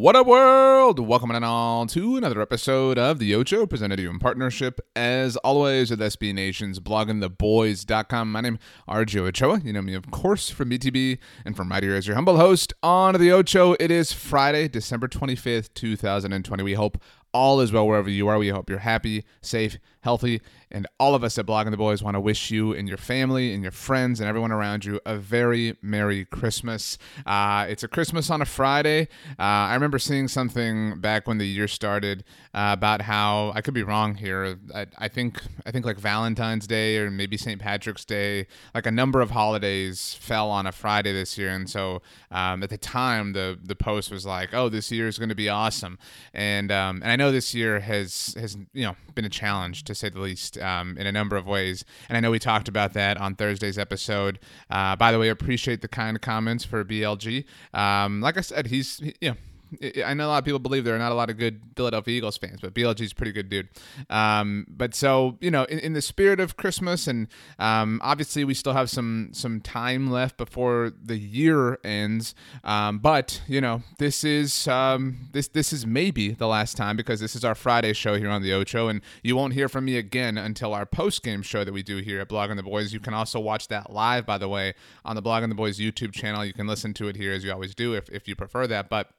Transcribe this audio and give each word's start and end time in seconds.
What 0.00 0.16
up, 0.16 0.26
world? 0.26 0.98
Welcome 0.98 1.30
on 1.30 1.86
to 1.88 2.16
another 2.16 2.40
episode 2.40 2.98
of 2.98 3.18
The 3.18 3.34
Ocho, 3.34 3.66
presented 3.66 3.96
to 3.96 4.02
you 4.04 4.08
in 4.08 4.18
partnership, 4.18 4.80
as 4.96 5.36
always, 5.36 5.90
with 5.90 6.00
SB 6.00 6.32
Nation's 6.32 6.80
bloggingtheboys.com. 6.80 8.32
My 8.32 8.40
name 8.40 8.54
is 8.54 8.60
RJ 8.88 9.20
Ochoa. 9.20 9.60
You 9.62 9.74
know 9.74 9.82
me, 9.82 9.92
of 9.92 10.10
course, 10.10 10.48
from 10.48 10.70
BTB 10.70 11.18
and 11.44 11.54
from 11.54 11.68
right 11.68 11.82
here 11.82 11.96
as 11.96 12.06
your 12.06 12.14
humble 12.14 12.38
host 12.38 12.72
on 12.82 13.20
The 13.20 13.30
Ocho. 13.30 13.76
It 13.78 13.90
is 13.90 14.10
Friday, 14.10 14.68
December 14.68 15.06
25th, 15.06 15.74
2020. 15.74 16.62
We 16.62 16.72
hope 16.72 16.96
all 17.32 17.60
is 17.60 17.72
well 17.72 17.86
wherever 17.86 18.10
you 18.10 18.28
are. 18.28 18.38
We 18.38 18.48
hope 18.48 18.68
you're 18.68 18.78
happy, 18.80 19.24
safe, 19.40 19.78
healthy, 20.02 20.40
and 20.70 20.86
all 20.98 21.14
of 21.14 21.24
us 21.24 21.36
at 21.38 21.46
Blogging 21.46 21.70
the 21.70 21.76
Boys 21.76 22.02
want 22.02 22.14
to 22.14 22.20
wish 22.20 22.50
you 22.50 22.72
and 22.72 22.88
your 22.88 22.96
family 22.96 23.52
and 23.52 23.62
your 23.62 23.72
friends 23.72 24.20
and 24.20 24.28
everyone 24.28 24.52
around 24.52 24.84
you 24.84 25.00
a 25.04 25.16
very 25.16 25.76
Merry 25.82 26.24
Christmas. 26.24 26.96
Uh, 27.26 27.66
it's 27.68 27.82
a 27.82 27.88
Christmas 27.88 28.30
on 28.30 28.40
a 28.40 28.44
Friday. 28.44 29.08
Uh, 29.38 29.42
I 29.42 29.74
remember 29.74 29.98
seeing 29.98 30.28
something 30.28 31.00
back 31.00 31.26
when 31.26 31.38
the 31.38 31.46
year 31.46 31.66
started 31.66 32.24
uh, 32.54 32.70
about 32.72 33.02
how 33.02 33.52
I 33.54 33.62
could 33.62 33.74
be 33.74 33.82
wrong 33.82 34.14
here. 34.14 34.58
I, 34.74 34.86
I, 34.98 35.08
think 35.08 35.42
I 35.66 35.70
think 35.72 35.84
like 35.84 35.98
Valentine's 35.98 36.66
Day 36.66 36.98
or 36.98 37.10
maybe 37.10 37.36
St. 37.36 37.60
Patrick's 37.60 38.04
Day, 38.04 38.46
like 38.74 38.86
a 38.86 38.92
number 38.92 39.20
of 39.20 39.30
holidays 39.30 40.14
fell 40.14 40.50
on 40.50 40.66
a 40.66 40.72
Friday 40.72 41.12
this 41.12 41.36
year, 41.36 41.50
and 41.50 41.68
so 41.68 42.00
um, 42.30 42.62
at 42.62 42.70
the 42.70 42.78
time 42.78 43.32
the 43.32 43.58
the 43.62 43.74
post 43.74 44.10
was 44.10 44.24
like, 44.24 44.54
"Oh, 44.54 44.68
this 44.68 44.90
year 44.90 45.08
is 45.08 45.18
going 45.18 45.28
to 45.28 45.34
be 45.34 45.48
awesome," 45.48 45.98
and 46.32 46.70
um, 46.70 47.00
and 47.02 47.10
I 47.10 47.16
know 47.20 47.30
this 47.30 47.54
year 47.54 47.78
has 47.80 48.34
has 48.38 48.56
you 48.72 48.84
know 48.84 48.96
been 49.14 49.24
a 49.24 49.30
challenge 49.30 49.84
to 49.84 49.94
say 49.94 50.08
the 50.08 50.20
least 50.20 50.58
um, 50.58 50.98
in 50.98 51.06
a 51.06 51.12
number 51.12 51.36
of 51.36 51.46
ways. 51.46 51.84
And 52.08 52.16
I 52.16 52.20
know 52.20 52.30
we 52.30 52.38
talked 52.38 52.68
about 52.68 52.94
that 52.94 53.16
on 53.16 53.36
Thursday's 53.36 53.78
episode. 53.78 54.40
Uh, 54.70 54.96
by 54.96 55.12
the 55.12 55.18
way, 55.18 55.28
appreciate 55.28 55.82
the 55.82 55.88
kind 55.88 56.20
comments 56.20 56.64
for 56.64 56.84
BLG. 56.84 57.44
Um, 57.72 58.20
like 58.20 58.36
I 58.36 58.40
said, 58.40 58.66
he's 58.66 58.98
he, 58.98 59.14
you 59.20 59.30
know 59.30 59.36
I 60.04 60.14
know 60.14 60.26
a 60.26 60.28
lot 60.28 60.38
of 60.38 60.44
people 60.44 60.58
believe 60.58 60.84
there 60.84 60.94
are 60.94 60.98
not 60.98 61.12
a 61.12 61.14
lot 61.14 61.30
of 61.30 61.38
good 61.38 61.60
Philadelphia 61.76 62.16
Eagles 62.16 62.36
fans, 62.36 62.60
but 62.60 62.74
BLG's 62.74 63.12
a 63.12 63.14
pretty 63.14 63.32
good 63.32 63.48
dude. 63.48 63.68
Um, 64.08 64.66
but 64.68 64.94
so 64.94 65.38
you 65.40 65.50
know, 65.50 65.64
in, 65.64 65.78
in, 65.78 65.92
the 65.92 66.02
spirit 66.02 66.40
of 66.40 66.56
Christmas, 66.56 67.06
and 67.06 67.28
um, 67.58 68.00
obviously 68.02 68.44
we 68.44 68.54
still 68.54 68.72
have 68.72 68.90
some 68.90 69.30
some 69.32 69.60
time 69.60 70.10
left 70.10 70.36
before 70.36 70.92
the 71.02 71.16
year 71.16 71.78
ends. 71.84 72.34
Um, 72.64 72.98
but 72.98 73.42
you 73.48 73.60
know, 73.60 73.82
this 73.98 74.24
is 74.24 74.68
um, 74.68 75.28
this 75.32 75.48
this 75.48 75.72
is 75.72 75.86
maybe 75.86 76.32
the 76.32 76.48
last 76.48 76.76
time 76.76 76.96
because 76.96 77.20
this 77.20 77.34
is 77.34 77.44
our 77.44 77.54
Friday 77.54 77.92
show 77.92 78.16
here 78.16 78.30
on 78.30 78.42
the 78.42 78.52
Ocho, 78.52 78.88
and 78.88 79.00
you 79.22 79.36
won't 79.36 79.54
hear 79.54 79.68
from 79.68 79.86
me 79.86 79.96
again 79.96 80.36
until 80.36 80.74
our 80.74 80.86
post 80.86 81.22
game 81.22 81.42
show 81.42 81.64
that 81.64 81.72
we 81.72 81.82
do 81.82 81.98
here 81.98 82.20
at 82.20 82.28
Blog 82.28 82.50
Blogging 82.50 82.56
the 82.56 82.62
Boys. 82.62 82.92
You 82.92 83.00
can 83.00 83.14
also 83.14 83.40
watch 83.40 83.68
that 83.68 83.92
live, 83.92 84.26
by 84.26 84.38
the 84.38 84.48
way, 84.48 84.74
on 85.04 85.16
the 85.16 85.22
Blog 85.22 85.30
Blogging 85.30 85.48
the 85.48 85.54
Boys 85.54 85.78
YouTube 85.78 86.12
channel. 86.12 86.44
You 86.44 86.52
can 86.52 86.66
listen 86.66 86.92
to 86.94 87.08
it 87.08 87.16
here 87.16 87.32
as 87.32 87.44
you 87.44 87.52
always 87.52 87.74
do 87.74 87.94
if 87.94 88.08
if 88.10 88.26
you 88.26 88.34
prefer 88.34 88.66
that, 88.66 88.88
but 88.88 89.10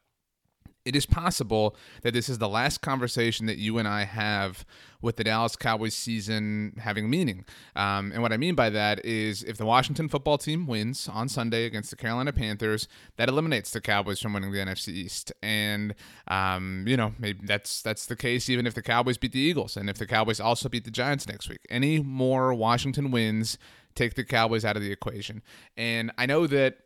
it 0.85 0.95
is 0.95 1.05
possible 1.05 1.75
that 2.01 2.13
this 2.13 2.29
is 2.29 2.37
the 2.37 2.49
last 2.49 2.81
conversation 2.81 3.45
that 3.45 3.57
you 3.57 3.77
and 3.77 3.87
I 3.87 4.05
have 4.05 4.65
with 5.01 5.15
the 5.15 5.23
Dallas 5.23 5.55
Cowboys 5.55 5.93
season 5.93 6.73
having 6.79 7.09
meaning. 7.09 7.45
Um, 7.75 8.11
and 8.11 8.21
what 8.21 8.31
I 8.31 8.37
mean 8.37 8.55
by 8.55 8.69
that 8.69 9.03
is 9.05 9.43
if 9.43 9.57
the 9.57 9.65
Washington 9.65 10.09
football 10.09 10.37
team 10.37 10.67
wins 10.67 11.07
on 11.07 11.29
Sunday 11.29 11.65
against 11.65 11.89
the 11.89 11.95
Carolina 11.95 12.31
Panthers, 12.33 12.87
that 13.17 13.29
eliminates 13.29 13.71
the 13.71 13.81
Cowboys 13.81 14.19
from 14.19 14.33
winning 14.33 14.51
the 14.51 14.59
NFC 14.59 14.89
East. 14.89 15.31
And 15.41 15.95
um, 16.27 16.85
you 16.87 16.97
know, 16.97 17.13
maybe 17.19 17.45
that's 17.45 17.81
that's 17.81 18.05
the 18.05 18.15
case 18.15 18.49
even 18.49 18.67
if 18.67 18.73
the 18.73 18.81
Cowboys 18.81 19.17
beat 19.17 19.31
the 19.31 19.39
Eagles 19.39 19.77
and 19.77 19.89
if 19.89 19.97
the 19.97 20.07
Cowboys 20.07 20.39
also 20.39 20.69
beat 20.69 20.85
the 20.85 20.91
Giants 20.91 21.27
next 21.27 21.49
week. 21.49 21.61
Any 21.69 21.99
more 21.99 22.53
Washington 22.53 23.11
wins 23.11 23.57
take 23.95 24.13
the 24.15 24.23
Cowboys 24.23 24.63
out 24.63 24.77
of 24.77 24.81
the 24.81 24.91
equation. 24.91 25.41
And 25.77 26.11
I 26.17 26.25
know 26.25 26.47
that 26.47 26.77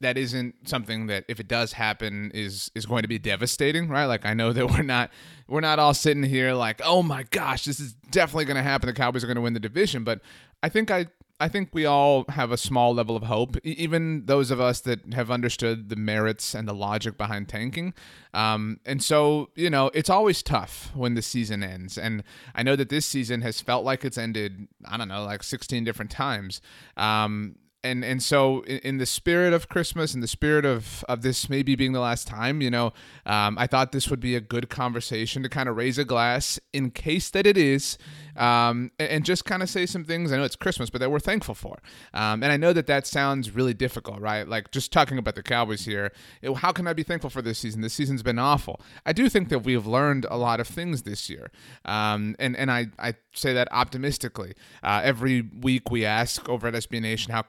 that 0.00 0.16
isn't 0.16 0.68
something 0.68 1.06
that 1.06 1.24
if 1.28 1.40
it 1.40 1.48
does 1.48 1.72
happen 1.74 2.30
is 2.34 2.70
is 2.74 2.86
going 2.86 3.02
to 3.02 3.08
be 3.08 3.18
devastating 3.18 3.88
right? 3.88 4.06
Like 4.06 4.26
i 4.26 4.34
know 4.34 4.52
that 4.52 4.70
we're 4.70 4.82
not 4.82 5.10
we're 5.48 5.60
not 5.60 5.78
all 5.78 5.94
sitting 5.94 6.22
here 6.22 6.52
like 6.54 6.80
oh 6.84 7.02
my 7.02 7.24
gosh 7.24 7.64
this 7.64 7.80
is 7.80 7.92
definitely 8.10 8.46
going 8.46 8.56
to 8.56 8.62
happen. 8.62 8.86
The 8.86 8.92
cowboys 8.92 9.22
are 9.24 9.26
going 9.26 9.36
to 9.36 9.42
win 9.42 9.54
the 9.54 9.60
division. 9.60 10.04
But 10.04 10.20
i 10.62 10.68
think 10.68 10.90
i 10.90 11.06
i 11.38 11.48
think 11.48 11.70
we 11.72 11.86
all 11.86 12.24
have 12.28 12.52
a 12.52 12.56
small 12.56 12.94
level 12.94 13.16
of 13.16 13.22
hope 13.22 13.56
even 13.64 14.26
those 14.26 14.50
of 14.50 14.60
us 14.60 14.80
that 14.80 15.14
have 15.14 15.30
understood 15.30 15.88
the 15.88 15.96
merits 15.96 16.54
and 16.54 16.68
the 16.68 16.74
logic 16.74 17.16
behind 17.16 17.48
tanking. 17.48 17.94
Um, 18.34 18.78
and 18.84 19.02
so 19.02 19.50
you 19.54 19.70
know 19.70 19.90
it's 19.94 20.10
always 20.10 20.42
tough 20.42 20.90
when 20.94 21.14
the 21.14 21.22
season 21.22 21.62
ends. 21.62 21.98
And 21.98 22.24
i 22.54 22.62
know 22.62 22.76
that 22.76 22.88
this 22.88 23.06
season 23.06 23.42
has 23.42 23.60
felt 23.60 23.84
like 23.84 24.04
it's 24.04 24.18
ended 24.18 24.68
i 24.86 24.96
don't 24.96 25.08
know 25.08 25.24
like 25.24 25.42
16 25.42 25.84
different 25.84 26.10
times. 26.10 26.60
Um, 26.96 27.56
and 27.82 28.04
and 28.04 28.22
so 28.22 28.62
in, 28.62 28.78
in, 28.78 28.98
the 28.98 29.06
spirit 29.06 29.52
of 29.52 29.68
Christmas, 29.68 30.14
in 30.14 30.20
the 30.20 30.28
spirit 30.28 30.64
of 30.64 31.04
of 31.08 31.22
this 31.22 31.48
maybe 31.48 31.74
being 31.74 31.92
the 31.92 32.00
last 32.00 32.26
time, 32.26 32.60
you 32.60 32.70
know, 32.70 32.92
um, 33.26 33.56
I 33.58 33.66
thought 33.66 33.92
this 33.92 34.08
would 34.08 34.20
be 34.20 34.36
a 34.36 34.40
good 34.40 34.68
conversation 34.68 35.42
to 35.42 35.48
kind 35.48 35.68
of 35.68 35.76
raise 35.76 35.98
a 35.98 36.04
glass 36.04 36.60
in 36.72 36.90
case 36.90 37.30
that 37.30 37.46
it 37.46 37.56
is, 37.56 37.96
um, 38.36 38.90
and, 38.98 39.08
and, 39.08 39.24
just 39.24 39.44
kind 39.44 39.62
of 39.62 39.70
say 39.70 39.86
some 39.86 40.04
things. 40.04 40.32
I 40.32 40.36
know 40.36 40.44
it's 40.44 40.56
Christmas, 40.56 40.90
but 40.90 41.00
that 41.00 41.10
we're 41.10 41.20
thankful 41.20 41.54
for. 41.54 41.78
Um, 42.12 42.42
and 42.42 42.52
I 42.52 42.56
know 42.56 42.72
that 42.72 42.86
that 42.86 43.06
sounds 43.06 43.50
really 43.50 43.74
difficult, 43.74 44.20
right? 44.20 44.46
Like 44.46 44.70
just 44.70 44.92
talking 44.92 45.18
about 45.18 45.34
the 45.34 45.42
Cowboys 45.42 45.84
here. 45.84 46.12
It, 46.42 46.54
how 46.58 46.72
can 46.72 46.86
I 46.86 46.92
be 46.92 47.02
thankful 47.02 47.30
for 47.30 47.42
this 47.42 47.58
season? 47.58 47.80
This 47.80 47.94
season's 47.94 48.22
been 48.22 48.38
awful. 48.38 48.80
I 49.06 49.12
do 49.12 49.28
think 49.28 49.48
that 49.48 49.60
we 49.60 49.72
have 49.72 49.86
learned 49.86 50.26
a 50.30 50.36
lot 50.36 50.60
of 50.60 50.68
things 50.68 51.02
this 51.02 51.30
year, 51.30 51.50
um, 51.84 52.36
and 52.38 52.56
and 52.56 52.70
I 52.70 52.88
I 52.98 53.14
say 53.32 53.52
that 53.54 53.68
optimistically. 53.72 54.54
Uh, 54.82 55.00
every 55.02 55.42
week 55.42 55.90
we 55.90 56.04
ask 56.04 56.48
over 56.48 56.68
at 56.68 56.74
SB 56.74 57.00
Nation 57.00 57.32
how 57.32 57.42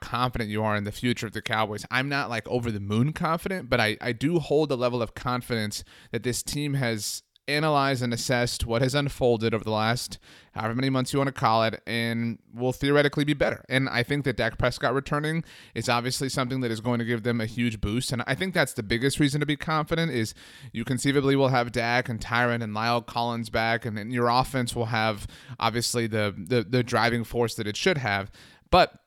you 0.48 0.62
are 0.62 0.76
in 0.76 0.84
the 0.84 0.92
future 0.92 1.26
of 1.26 1.32
the 1.32 1.42
Cowboys. 1.42 1.84
I'm 1.90 2.08
not 2.08 2.30
like 2.30 2.48
over 2.48 2.70
the 2.70 2.80
moon 2.80 3.12
confident, 3.12 3.68
but 3.68 3.80
I, 3.80 3.96
I 4.00 4.12
do 4.12 4.38
hold 4.38 4.70
a 4.70 4.76
level 4.76 5.02
of 5.02 5.14
confidence 5.14 5.84
that 6.10 6.22
this 6.22 6.42
team 6.42 6.74
has 6.74 7.22
analyzed 7.48 8.02
and 8.02 8.14
assessed 8.14 8.66
what 8.66 8.82
has 8.82 8.94
unfolded 8.94 9.52
over 9.52 9.64
the 9.64 9.70
last 9.70 10.18
however 10.54 10.74
many 10.76 10.88
months 10.88 11.12
you 11.12 11.18
want 11.18 11.26
to 11.26 11.32
call 11.32 11.64
it, 11.64 11.82
and 11.86 12.38
will 12.54 12.72
theoretically 12.72 13.24
be 13.24 13.34
better. 13.34 13.64
And 13.68 13.88
I 13.88 14.02
think 14.02 14.24
that 14.24 14.36
Dak 14.36 14.58
Prescott 14.58 14.94
returning 14.94 15.42
is 15.74 15.88
obviously 15.88 16.28
something 16.28 16.60
that 16.60 16.70
is 16.70 16.80
going 16.80 17.00
to 17.00 17.04
give 17.04 17.22
them 17.24 17.40
a 17.40 17.46
huge 17.46 17.80
boost. 17.80 18.12
And 18.12 18.22
I 18.26 18.34
think 18.34 18.54
that's 18.54 18.74
the 18.74 18.82
biggest 18.82 19.18
reason 19.18 19.40
to 19.40 19.46
be 19.46 19.56
confident 19.56 20.12
is 20.12 20.34
you 20.72 20.84
conceivably 20.84 21.34
will 21.34 21.48
have 21.48 21.72
Dak 21.72 22.08
and 22.08 22.20
Tyron 22.20 22.62
and 22.62 22.74
La'el 22.74 23.04
Collins 23.04 23.50
back, 23.50 23.84
and 23.84 23.96
then 23.96 24.10
your 24.10 24.28
offense 24.28 24.76
will 24.76 24.86
have 24.86 25.26
obviously 25.58 26.06
the 26.06 26.34
the, 26.36 26.62
the 26.62 26.82
driving 26.82 27.24
force 27.24 27.54
that 27.56 27.66
it 27.66 27.76
should 27.76 27.98
have. 27.98 28.30
But 28.70 29.01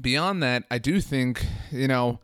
beyond 0.00 0.42
that, 0.42 0.64
I 0.70 0.78
do 0.78 1.00
think, 1.00 1.44
you 1.70 1.88
know, 1.88 2.20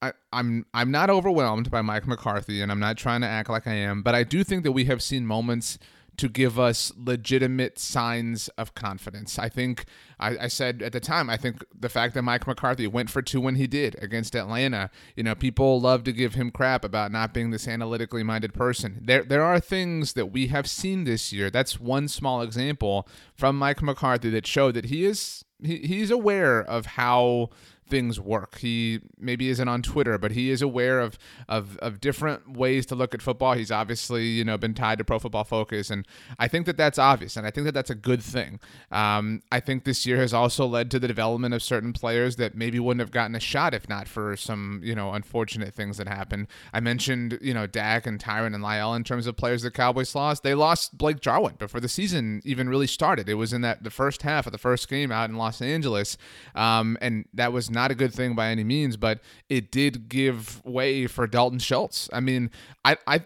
I, 0.00 0.12
I'm 0.32 0.64
I'm 0.72 0.90
not 0.90 1.10
overwhelmed 1.10 1.70
by 1.70 1.82
Mike 1.82 2.06
McCarthy, 2.06 2.62
and 2.62 2.70
I'm 2.70 2.78
not 2.80 2.96
trying 2.96 3.20
to 3.22 3.26
act 3.26 3.50
like 3.50 3.66
I 3.66 3.74
am, 3.74 4.02
but 4.02 4.14
I 4.14 4.22
do 4.22 4.44
think 4.44 4.62
that 4.62 4.72
we 4.72 4.84
have 4.84 5.02
seen 5.02 5.26
moments 5.26 5.78
to 6.18 6.28
give 6.28 6.58
us 6.58 6.92
legitimate 6.96 7.78
signs 7.78 8.48
of 8.50 8.74
confidence. 8.74 9.38
I 9.38 9.48
think 9.48 9.84
I, 10.18 10.36
I, 10.36 10.48
said 10.48 10.82
at 10.82 10.90
the 10.90 10.98
time, 10.98 11.30
I 11.30 11.36
think 11.36 11.64
the 11.72 11.88
fact 11.88 12.14
that 12.14 12.22
Mike 12.22 12.44
McCarthy 12.44 12.88
went 12.88 13.08
for 13.08 13.22
two 13.22 13.40
when 13.40 13.54
he 13.54 13.68
did 13.68 13.94
against 14.02 14.34
Atlanta, 14.34 14.90
you 15.14 15.22
know, 15.22 15.36
people 15.36 15.80
love 15.80 16.02
to 16.04 16.12
give 16.12 16.34
him 16.34 16.50
crap 16.50 16.84
about 16.84 17.12
not 17.12 17.32
being 17.32 17.50
this 17.50 17.68
analytically 17.68 18.24
minded 18.24 18.52
person. 18.52 19.00
There 19.00 19.22
there 19.22 19.44
are 19.44 19.60
things 19.60 20.14
that 20.14 20.26
we 20.26 20.48
have 20.48 20.68
seen 20.68 21.04
this 21.04 21.32
year. 21.32 21.50
That's 21.50 21.78
one 21.80 22.08
small 22.08 22.42
example 22.42 23.08
from 23.34 23.56
Mike 23.56 23.80
McCarthy 23.80 24.30
that 24.30 24.46
show 24.46 24.72
that 24.72 24.86
he 24.86 25.04
is 25.04 25.44
he, 25.62 25.78
he's 25.78 26.10
aware 26.10 26.60
of 26.62 26.86
how 26.86 27.50
things 27.88 28.20
work. 28.20 28.58
He 28.58 29.00
maybe 29.18 29.48
isn't 29.48 29.68
on 29.68 29.82
Twitter, 29.82 30.18
but 30.18 30.32
he 30.32 30.50
is 30.50 30.62
aware 30.62 31.00
of, 31.00 31.18
of 31.48 31.76
of 31.78 32.00
different 32.00 32.56
ways 32.56 32.86
to 32.86 32.94
look 32.94 33.14
at 33.14 33.22
football. 33.22 33.54
He's 33.54 33.70
obviously 33.70 34.26
you 34.26 34.44
know 34.44 34.58
been 34.58 34.74
tied 34.74 34.98
to 34.98 35.04
Pro 35.04 35.18
Football 35.18 35.44
Focus, 35.44 35.90
and 35.90 36.06
I 36.38 36.48
think 36.48 36.66
that 36.66 36.76
that's 36.76 36.98
obvious, 36.98 37.36
and 37.36 37.46
I 37.46 37.50
think 37.50 37.64
that 37.64 37.72
that's 37.72 37.90
a 37.90 37.94
good 37.94 38.22
thing. 38.22 38.60
Um, 38.90 39.42
I 39.50 39.60
think 39.60 39.84
this 39.84 40.06
year 40.06 40.18
has 40.18 40.32
also 40.32 40.66
led 40.66 40.90
to 40.92 40.98
the 40.98 41.08
development 41.08 41.54
of 41.54 41.62
certain 41.62 41.92
players 41.92 42.36
that 42.36 42.54
maybe 42.54 42.78
wouldn't 42.78 43.00
have 43.00 43.10
gotten 43.10 43.34
a 43.34 43.40
shot 43.40 43.74
if 43.74 43.88
not 43.88 44.08
for 44.08 44.36
some 44.36 44.80
you 44.84 44.94
know 44.94 45.12
unfortunate 45.12 45.74
things 45.74 45.96
that 45.96 46.08
happened. 46.08 46.46
I 46.72 46.80
mentioned 46.80 47.38
you 47.40 47.54
know 47.54 47.66
Dak 47.66 48.06
and 48.06 48.18
Tyron 48.18 48.54
and 48.54 48.64
La'el 48.64 48.96
in 48.96 49.04
terms 49.04 49.26
of 49.26 49.36
players 49.36 49.62
the 49.62 49.70
Cowboys 49.70 50.14
lost. 50.14 50.42
They 50.42 50.54
lost 50.54 50.96
Blake 50.98 51.20
Jarwin 51.20 51.54
before 51.58 51.80
the 51.80 51.88
season 51.88 52.42
even 52.44 52.68
really 52.68 52.86
started. 52.86 53.28
It 53.28 53.34
was 53.34 53.52
in 53.52 53.62
that 53.62 53.84
the 53.84 53.90
first 53.90 54.22
half 54.22 54.46
of 54.46 54.52
the 54.52 54.58
first 54.58 54.88
game 54.88 55.10
out 55.12 55.30
in 55.30 55.36
Los 55.36 55.60
Angeles, 55.62 56.16
um, 56.54 56.98
and 57.00 57.24
that 57.34 57.52
was 57.52 57.70
not 57.78 57.92
a 57.92 57.94
good 57.94 58.12
thing 58.12 58.34
by 58.34 58.48
any 58.48 58.64
means, 58.64 58.96
but 58.96 59.20
it 59.48 59.70
did 59.70 60.08
give 60.08 60.64
way 60.64 61.06
for 61.06 61.28
Dalton 61.28 61.60
Schultz. 61.60 62.10
I 62.12 62.18
mean, 62.18 62.50
I, 62.84 62.96
I, 63.06 63.24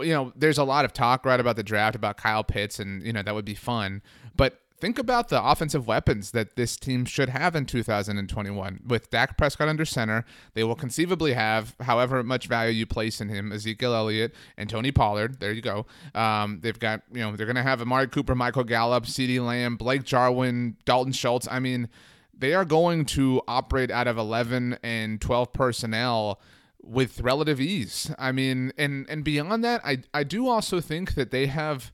you 0.00 0.12
know, 0.12 0.34
there's 0.36 0.58
a 0.58 0.64
lot 0.64 0.84
of 0.84 0.92
talk 0.92 1.24
right 1.24 1.40
about 1.40 1.56
the 1.56 1.62
draft 1.62 1.96
about 1.96 2.18
Kyle 2.18 2.44
Pitts, 2.44 2.78
and 2.78 3.02
you 3.02 3.14
know 3.14 3.22
that 3.22 3.34
would 3.34 3.46
be 3.46 3.54
fun, 3.54 4.02
but 4.36 4.60
think 4.78 4.98
about 4.98 5.30
the 5.30 5.42
offensive 5.42 5.86
weapons 5.86 6.32
that 6.32 6.56
this 6.56 6.76
team 6.76 7.06
should 7.06 7.30
have 7.30 7.56
in 7.56 7.64
2021. 7.64 8.80
With 8.86 9.10
Dak 9.10 9.38
Prescott 9.38 9.66
under 9.66 9.86
center, 9.86 10.26
they 10.52 10.62
will 10.62 10.74
conceivably 10.74 11.32
have, 11.32 11.74
however 11.80 12.22
much 12.22 12.48
value 12.48 12.72
you 12.72 12.84
place 12.84 13.18
in 13.22 13.30
him, 13.30 13.50
Ezekiel 13.50 13.94
Elliott 13.94 14.34
and 14.58 14.68
Tony 14.68 14.92
Pollard. 14.92 15.40
There 15.40 15.52
you 15.52 15.62
go. 15.62 15.86
Um, 16.14 16.60
they've 16.60 16.78
got, 16.78 17.00
you 17.10 17.20
know, 17.20 17.34
they're 17.34 17.46
going 17.46 17.56
to 17.56 17.62
have 17.62 17.80
Amari 17.80 18.08
Cooper, 18.08 18.34
Michael 18.34 18.64
Gallup, 18.64 19.06
CeeDee 19.06 19.40
Lamb, 19.40 19.76
Blake 19.76 20.04
Jarwin, 20.04 20.76
Dalton 20.84 21.12
Schultz. 21.12 21.48
I 21.50 21.58
mean, 21.58 21.88
they 22.36 22.54
are 22.54 22.64
going 22.64 23.04
to 23.06 23.42
operate 23.48 23.90
out 23.90 24.06
of 24.06 24.18
11 24.18 24.78
and 24.82 25.20
12 25.20 25.52
personnel 25.52 26.40
with 26.82 27.20
relative 27.20 27.60
ease. 27.60 28.12
I 28.18 28.32
mean, 28.32 28.72
and 28.78 29.06
and 29.08 29.24
beyond 29.24 29.64
that, 29.64 29.80
I 29.84 30.02
I 30.14 30.22
do 30.22 30.48
also 30.48 30.80
think 30.80 31.14
that 31.14 31.30
they 31.30 31.46
have. 31.46 31.92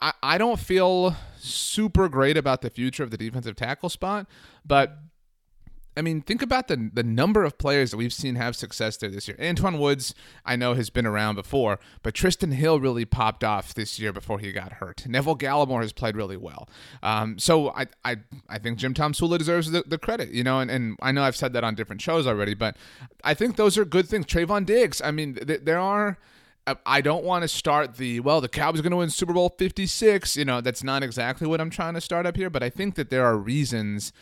I, 0.00 0.12
I 0.22 0.38
don't 0.38 0.60
feel 0.60 1.16
super 1.38 2.08
great 2.08 2.36
about 2.36 2.62
the 2.62 2.70
future 2.70 3.02
of 3.02 3.10
the 3.10 3.16
defensive 3.16 3.56
tackle 3.56 3.88
spot, 3.88 4.28
but 4.64 4.96
I 5.98 6.02
mean, 6.02 6.22
think 6.22 6.42
about 6.42 6.68
the 6.68 6.90
the 6.92 7.02
number 7.02 7.44
of 7.44 7.58
players 7.58 7.90
that 7.90 7.96
we've 7.96 8.12
seen 8.12 8.36
have 8.36 8.54
success 8.54 8.96
there 8.96 9.10
this 9.10 9.26
year. 9.26 9.36
Antwaun 9.38 9.78
Woods, 9.78 10.14
I 10.46 10.54
know, 10.54 10.74
has 10.74 10.90
been 10.90 11.06
around 11.06 11.34
before, 11.34 11.80
but 12.02 12.14
Trysten 12.14 12.54
Hill 12.54 12.78
really 12.78 13.04
popped 13.04 13.42
off 13.42 13.74
this 13.74 13.98
year 13.98 14.12
before 14.12 14.38
he 14.38 14.52
got 14.52 14.74
hurt. 14.74 15.06
Neville 15.08 15.36
Gallimore 15.36 15.82
has 15.82 15.92
played 15.92 16.16
really 16.16 16.36
well. 16.36 16.68
Um, 17.02 17.38
so 17.38 17.70
I, 17.70 17.86
I 18.04 18.18
I 18.48 18.58
think 18.58 18.78
Jim 18.78 18.94
Tomsula 18.94 19.38
deserves 19.38 19.72
the, 19.72 19.82
the 19.86 19.98
credit, 19.98 20.30
you 20.30 20.44
know, 20.44 20.60
and, 20.60 20.70
and 20.70 20.96
I 21.02 21.10
know 21.10 21.22
I've 21.24 21.36
said 21.36 21.52
that 21.54 21.64
on 21.64 21.74
different 21.74 22.00
shows 22.00 22.26
already, 22.26 22.54
but 22.54 22.76
I 23.24 23.34
think 23.34 23.56
those 23.56 23.76
are 23.76 23.84
good 23.84 24.08
things. 24.08 24.26
Trevon 24.26 24.64
Diggs, 24.64 25.02
I 25.02 25.10
mean, 25.10 25.34
th- 25.34 25.62
there 25.64 25.80
are. 25.80 26.16
I 26.84 27.00
don't 27.00 27.24
want 27.24 27.44
to 27.44 27.48
start 27.48 27.96
the 27.96 28.20
well. 28.20 28.42
The 28.42 28.48
Cowboys 28.48 28.80
are 28.80 28.82
going 28.82 28.90
to 28.90 28.98
win 28.98 29.08
Super 29.08 29.32
Bowl 29.32 29.48
Fifty 29.48 29.86
Six. 29.86 30.36
You 30.36 30.44
know 30.44 30.60
that's 30.60 30.84
not 30.84 31.02
exactly 31.02 31.46
what 31.46 31.62
I'm 31.62 31.70
trying 31.70 31.94
to 31.94 32.00
start 32.00 32.26
up 32.26 32.36
here, 32.36 32.50
but 32.50 32.62
I 32.62 32.68
think 32.68 32.94
that 32.96 33.08
there 33.08 33.24
are 33.24 33.38
reasons 33.38 34.12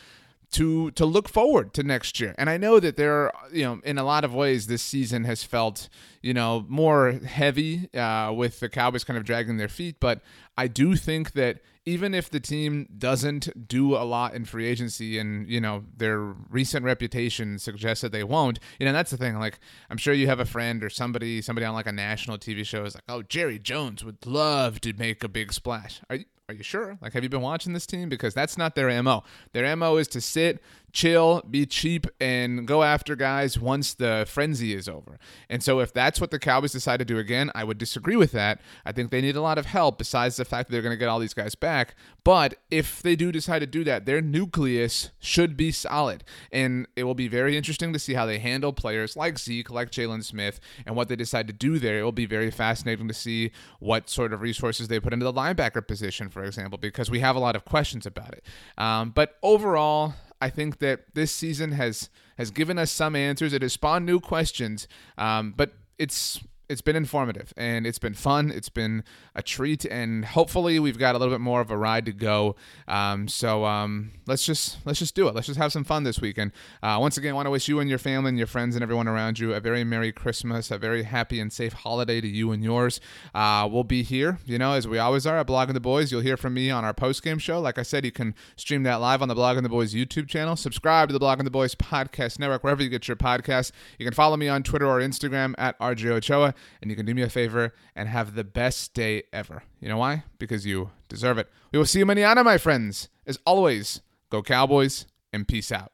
to 0.51 0.91
to 0.91 1.05
look 1.05 1.27
forward 1.27 1.73
to 1.73 1.83
next 1.83 2.19
year. 2.19 2.33
And 2.37 2.49
I 2.49 2.57
know 2.57 2.79
that 2.79 2.95
there 2.95 3.13
are, 3.13 3.33
you 3.51 3.63
know, 3.63 3.81
in 3.83 3.97
a 3.97 4.03
lot 4.03 4.23
of 4.23 4.33
ways, 4.33 4.67
this 4.67 4.81
season 4.81 5.23
has 5.25 5.43
felt, 5.43 5.89
you 6.21 6.33
know, 6.33 6.65
more 6.67 7.11
heavy 7.11 7.93
uh, 7.93 8.31
with 8.33 8.59
the 8.59 8.69
Cowboys 8.69 9.03
kind 9.03 9.17
of 9.17 9.25
dragging 9.25 9.57
their 9.57 9.67
feet. 9.67 9.97
But 9.99 10.21
I 10.57 10.67
do 10.67 10.95
think 10.95 11.33
that 11.33 11.59
even 11.87 12.13
if 12.13 12.29
the 12.29 12.41
team 12.41 12.85
doesn't 12.97 13.67
do 13.67 13.95
a 13.95 14.03
lot 14.03 14.33
in 14.33 14.43
free 14.43 14.67
agency 14.67 15.17
and 15.17 15.49
you 15.49 15.61
know 15.61 15.85
their 15.95 16.19
recent 16.19 16.83
reputation 16.83 17.57
suggests 17.57 18.01
that 18.01 18.11
they 18.11 18.25
won't 18.25 18.59
you 18.77 18.85
know 18.85 18.91
that's 18.91 19.09
the 19.09 19.15
thing 19.15 19.39
like 19.39 19.57
i'm 19.89 19.95
sure 19.95 20.13
you 20.13 20.27
have 20.27 20.41
a 20.41 20.45
friend 20.45 20.83
or 20.83 20.89
somebody 20.89 21.41
somebody 21.41 21.65
on 21.65 21.73
like 21.73 21.87
a 21.87 21.91
national 21.91 22.37
tv 22.37 22.65
show 22.65 22.83
is 22.83 22.93
like 22.93 23.05
oh 23.07 23.21
jerry 23.21 23.57
jones 23.57 24.03
would 24.03 24.25
love 24.25 24.81
to 24.81 24.91
make 24.93 25.23
a 25.23 25.29
big 25.29 25.53
splash 25.53 26.01
are 26.09 26.17
you, 26.17 26.25
are 26.49 26.55
you 26.55 26.63
sure? 26.63 26.97
Like, 27.01 27.11
have 27.11 27.23
you 27.23 27.29
been 27.29 27.41
watching 27.41 27.73
this 27.73 27.85
team? 27.85 28.07
Because 28.07 28.33
that's 28.33 28.57
not 28.57 28.73
their 28.73 29.03
MO. 29.03 29.21
Their 29.51 29.75
MO 29.75 29.97
is 29.97 30.07
to 30.09 30.21
sit, 30.21 30.61
chill, 30.93 31.41
be 31.49 31.65
cheap, 31.65 32.07
and 32.21 32.65
go 32.65 32.83
after 32.83 33.17
guys 33.17 33.59
once 33.59 33.93
the 33.93 34.25
frenzy 34.29 34.73
is 34.73 34.87
over. 34.87 35.19
And 35.49 35.61
so, 35.61 35.81
if 35.81 35.91
that's 35.91 36.21
what 36.21 36.31
the 36.31 36.39
Cowboys 36.39 36.71
decide 36.71 36.99
to 36.99 37.05
do 37.05 37.17
again, 37.17 37.51
I 37.53 37.65
would 37.65 37.77
disagree 37.77 38.15
with 38.15 38.31
that. 38.31 38.61
I 38.85 38.93
think 38.93 39.11
they 39.11 39.19
need 39.19 39.35
a 39.35 39.41
lot 39.41 39.57
of 39.57 39.65
help 39.65 39.97
besides 39.97 40.37
the 40.37 40.45
fact 40.45 40.69
that 40.69 40.71
they're 40.71 40.81
going 40.81 40.93
to 40.93 40.97
get 40.97 41.09
all 41.09 41.19
these 41.19 41.33
guys 41.33 41.53
back. 41.53 41.95
But 42.23 42.55
if 42.71 43.01
they 43.01 43.17
do 43.17 43.33
decide 43.33 43.59
to 43.59 43.67
do 43.67 43.83
that, 43.83 44.05
their 44.05 44.21
nucleus 44.21 45.11
should 45.19 45.57
be 45.57 45.73
solid. 45.73 46.23
And 46.49 46.87
it 46.95 47.03
will 47.03 47.13
be 47.13 47.27
very 47.27 47.57
interesting 47.57 47.91
to 47.91 47.99
see 47.99 48.13
how 48.13 48.25
they 48.25 48.39
handle 48.39 48.71
players 48.71 49.17
like 49.17 49.37
Zeke, 49.37 49.69
like 49.69 49.91
Jaylon 49.91 50.23
Smith, 50.23 50.61
and 50.85 50.95
what 50.95 51.09
they 51.09 51.17
decide 51.17 51.47
to 51.47 51.53
do 51.53 51.77
there. 51.77 51.99
It 51.99 52.03
will 52.03 52.13
be 52.13 52.25
very 52.25 52.51
fascinating 52.51 53.09
to 53.09 53.13
see 53.13 53.51
what 53.79 54.09
sort 54.09 54.31
of 54.31 54.39
resources 54.39 54.87
they 54.87 55.01
put 55.01 55.11
into 55.11 55.25
the 55.25 55.33
linebacker 55.33 55.85
position 55.85 56.29
for 56.37 56.43
example, 56.43 56.77
because 56.77 57.09
we 57.09 57.19
have 57.19 57.35
a 57.35 57.39
lot 57.39 57.55
of 57.55 57.65
questions 57.65 58.05
about 58.05 58.31
it. 58.33 58.43
Um, 58.77 59.09
but 59.09 59.37
overall, 59.41 60.13
I 60.39 60.51
think 60.51 60.77
that 60.79 61.15
this 61.15 61.31
season 61.31 61.71
has 61.71 62.11
has 62.37 62.51
given 62.51 62.77
us 62.77 62.91
some 62.91 63.15
answers. 63.15 63.53
It 63.53 63.63
has 63.63 63.73
spawned 63.73 64.05
new 64.05 64.19
questions, 64.19 64.87
um, 65.17 65.55
but 65.57 65.73
it's 65.97 66.39
it's 66.69 66.81
been 66.81 66.95
informative 66.95 67.53
and 67.55 67.87
it's 67.87 67.99
been 67.99 68.13
fun. 68.13 68.51
It's 68.51 68.69
been 68.69 69.03
a 69.35 69.41
treat, 69.41 69.85
and 69.85 70.25
hopefully 70.25 70.79
we've 70.79 70.97
got 70.97 71.15
a 71.15 71.17
little 71.17 71.33
bit 71.33 71.41
more 71.41 71.61
of 71.61 71.71
a 71.71 71.77
ride 71.77 72.05
to 72.05 72.11
go. 72.11 72.55
Um, 72.87 73.27
so 73.27 73.65
um, 73.65 74.11
let's 74.25 74.45
just 74.45 74.77
let's 74.85 74.99
just 74.99 75.15
do 75.15 75.27
it. 75.27 75.35
Let's 75.35 75.47
just 75.47 75.59
have 75.59 75.71
some 75.71 75.83
fun 75.83 76.03
this 76.03 76.19
weekend. 76.19 76.51
Uh, 76.83 76.97
once 76.99 77.17
again, 77.17 77.31
I 77.31 77.35
want 77.35 77.45
to 77.45 77.51
wish 77.51 77.67
you 77.67 77.79
and 77.79 77.89
your 77.89 77.99
family 77.99 78.29
and 78.29 78.37
your 78.37 78.47
friends 78.47 78.75
and 78.75 78.83
everyone 78.83 79.07
around 79.07 79.39
you 79.39 79.53
a 79.53 79.59
very 79.59 79.83
merry 79.83 80.11
Christmas, 80.11 80.69
a 80.71 80.77
very 80.77 81.03
happy 81.03 81.39
and 81.39 81.51
safe 81.51 81.73
holiday 81.73 82.19
to 82.19 82.27
you 82.27 82.51
and 82.51 82.63
yours. 82.63 82.99
Uh, 83.33 83.67
we'll 83.71 83.83
be 83.83 84.03
here, 84.03 84.39
you 84.45 84.57
know, 84.57 84.73
as 84.73 84.87
we 84.87 84.97
always 84.97 85.25
are 85.25 85.37
at 85.37 85.47
Blogging 85.47 85.73
the 85.73 85.79
Boys. 85.79 86.11
You'll 86.11 86.21
hear 86.21 86.37
from 86.37 86.53
me 86.53 86.69
on 86.69 86.83
our 86.83 86.93
post 86.93 87.23
game 87.23 87.39
show. 87.39 87.59
Like 87.59 87.77
I 87.77 87.83
said, 87.83 88.03
you 88.03 88.11
can 88.11 88.35
stream 88.55 88.83
that 88.83 88.95
live 88.95 89.21
on 89.21 89.29
the 89.29 89.35
Blogging 89.35 89.63
the 89.63 89.69
Boys 89.69 89.93
YouTube 89.93 90.27
channel. 90.27 90.55
Subscribe 90.55 91.09
to 91.09 91.13
the 91.13 91.19
Blogging 91.19 91.45
the 91.45 91.51
Boys 91.51 91.75
podcast 91.75 92.39
network 92.39 92.63
wherever 92.63 92.83
you 92.83 92.89
get 92.89 93.07
your 93.07 93.17
podcasts. 93.17 93.71
You 93.97 94.05
can 94.05 94.13
follow 94.13 94.35
me 94.35 94.49
on 94.49 94.63
Twitter 94.63 94.87
or 94.87 94.99
Instagram 94.99 95.55
at 95.57 95.79
RJ 95.79 96.07
Ochoa 96.07 96.53
and 96.81 96.89
you 96.89 96.95
can 96.95 97.05
do 97.05 97.13
me 97.13 97.21
a 97.21 97.29
favor 97.29 97.73
and 97.95 98.09
have 98.09 98.35
the 98.35 98.43
best 98.43 98.93
day 98.93 99.23
ever. 99.33 99.63
You 99.79 99.89
know 99.89 99.97
why? 99.97 100.23
Because 100.39 100.65
you 100.65 100.91
deserve 101.09 101.37
it. 101.37 101.49
We 101.71 101.79
will 101.79 101.85
see 101.85 101.99
you 101.99 102.05
manana, 102.05 102.43
my 102.43 102.57
friends. 102.57 103.09
As 103.25 103.39
always, 103.45 104.01
go 104.29 104.41
Cowboys 104.41 105.05
and 105.33 105.47
peace 105.47 105.71
out. 105.71 105.91